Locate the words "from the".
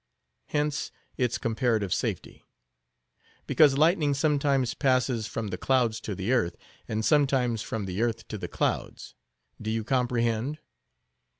5.27-5.59, 7.61-8.01